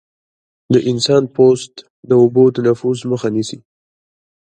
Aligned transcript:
د 0.73 0.75
انسان 0.91 1.23
پوست 1.35 1.73
د 2.09 2.11
اوبو 2.21 2.43
د 2.55 2.57
نفوذ 2.67 2.99
مخه 3.11 3.27
نیسي. 3.35 3.59